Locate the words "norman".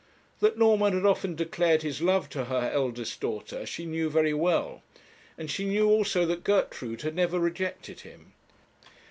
0.57-0.93